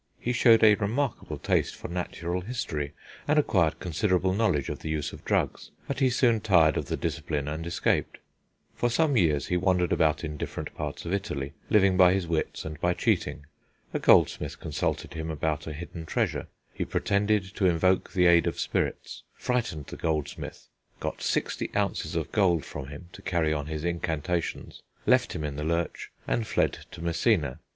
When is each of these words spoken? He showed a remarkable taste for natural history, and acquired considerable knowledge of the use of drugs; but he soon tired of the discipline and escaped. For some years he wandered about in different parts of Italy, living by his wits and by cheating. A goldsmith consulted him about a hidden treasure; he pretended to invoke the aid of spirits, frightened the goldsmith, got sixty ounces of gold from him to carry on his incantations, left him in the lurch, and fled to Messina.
He 0.19 0.33
showed 0.33 0.63
a 0.63 0.73
remarkable 0.73 1.37
taste 1.37 1.75
for 1.75 1.87
natural 1.87 2.41
history, 2.41 2.93
and 3.27 3.37
acquired 3.37 3.79
considerable 3.79 4.33
knowledge 4.33 4.67
of 4.67 4.79
the 4.79 4.89
use 4.89 5.13
of 5.13 5.23
drugs; 5.23 5.69
but 5.87 5.99
he 5.99 6.09
soon 6.09 6.39
tired 6.41 6.75
of 6.75 6.85
the 6.87 6.97
discipline 6.97 7.47
and 7.47 7.67
escaped. 7.67 8.17
For 8.73 8.89
some 8.89 9.15
years 9.15 9.45
he 9.49 9.57
wandered 9.57 9.93
about 9.93 10.23
in 10.23 10.37
different 10.37 10.73
parts 10.73 11.05
of 11.05 11.13
Italy, 11.13 11.53
living 11.69 11.97
by 11.97 12.13
his 12.13 12.25
wits 12.25 12.65
and 12.65 12.81
by 12.81 12.95
cheating. 12.95 13.45
A 13.93 13.99
goldsmith 13.99 14.59
consulted 14.59 15.13
him 15.13 15.29
about 15.29 15.67
a 15.67 15.71
hidden 15.71 16.07
treasure; 16.07 16.47
he 16.73 16.83
pretended 16.83 17.43
to 17.53 17.67
invoke 17.67 18.11
the 18.13 18.25
aid 18.25 18.47
of 18.47 18.59
spirits, 18.59 19.21
frightened 19.35 19.85
the 19.85 19.97
goldsmith, 19.97 20.67
got 20.99 21.21
sixty 21.21 21.69
ounces 21.75 22.15
of 22.15 22.31
gold 22.31 22.65
from 22.65 22.87
him 22.87 23.09
to 23.13 23.21
carry 23.21 23.53
on 23.53 23.67
his 23.67 23.83
incantations, 23.83 24.81
left 25.05 25.33
him 25.35 25.43
in 25.43 25.57
the 25.57 25.63
lurch, 25.63 26.09
and 26.27 26.47
fled 26.47 26.87
to 26.89 27.03
Messina. 27.03 27.59